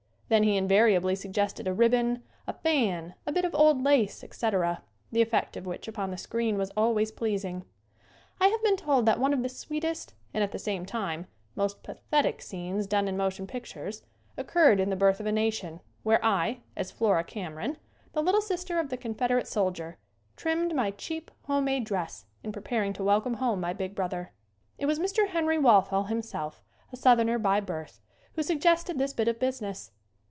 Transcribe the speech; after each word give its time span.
Then 0.31 0.43
he 0.43 0.55
invariably 0.55 1.15
suggested 1.15 1.67
a 1.67 1.73
ribbon, 1.73 2.23
a 2.47 2.53
fan, 2.53 3.15
a 3.27 3.33
bit 3.33 3.43
of 3.43 3.53
old 3.53 3.83
lace, 3.83 4.23
etc., 4.23 4.81
the 5.11 5.21
effect 5.21 5.57
of 5.57 5.65
which 5.65 5.89
upon 5.89 6.09
the 6.09 6.15
screen 6.17 6.57
was 6.57 6.71
always 6.77 7.11
pleasing. 7.11 7.65
I 8.39 8.47
have 8.47 8.63
been 8.63 8.77
told 8.77 9.05
that 9.05 9.19
one 9.19 9.33
of 9.33 9.43
the 9.43 9.49
sweetest 9.49 10.13
and, 10.33 10.41
at 10.41 10.53
the 10.53 10.57
same 10.57 10.85
time, 10.85 11.27
most 11.53 11.83
pathetic 11.83 12.41
scenes 12.41 12.87
done 12.87 13.09
in 13.09 13.17
motion 13.17 13.45
pictures 13.45 14.03
occurred 14.37 14.79
in 14.79 14.89
"The 14.89 14.95
Birth 14.95 15.19
of 15.19 15.25
a 15.25 15.33
Nation" 15.33 15.81
where 16.03 16.23
I, 16.23 16.61
as 16.77 16.91
Flora 16.91 17.25
Cameron, 17.25 17.75
the 18.13 18.23
little 18.23 18.39
sister 18.39 18.79
of 18.79 18.87
the 18.89 18.95
Confederate 18.95 19.49
soldier, 19.49 19.97
trimmed 20.37 20.73
my 20.73 20.91
cheap, 20.91 21.29
home 21.41 21.65
made 21.65 21.83
dress 21.83 22.23
in 22.41 22.53
preparing 22.53 22.93
to 22.93 23.03
wel 23.03 23.19
come 23.19 23.33
home 23.33 23.59
my 23.59 23.73
big 23.73 23.93
brother. 23.95 24.31
It 24.77 24.85
was 24.85 24.97
Mr. 24.97 25.27
Henry 25.27 25.57
Walthall, 25.59 26.05
himself 26.05 26.63
a 26.89 26.95
south 26.95 27.19
erner 27.19 27.37
by 27.41 27.59
birth, 27.59 27.99
who 28.35 28.43
suggested 28.43 28.97
this 28.97 29.11
bit 29.11 29.27
of 29.27 29.37
busi 29.37 29.63
ness. 29.63 29.91